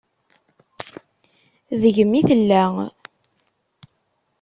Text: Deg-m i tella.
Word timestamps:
Deg-m 1.81 2.11
i 2.19 2.21
tella. 2.29 2.63